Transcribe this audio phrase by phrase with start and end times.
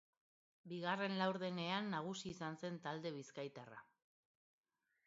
[0.71, 3.89] Bigarren laurdenean nagusi izan zen talde bizkaitarra.